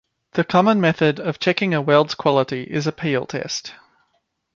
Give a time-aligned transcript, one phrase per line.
[0.33, 3.75] The common method of checking a weld's quality is a peel test.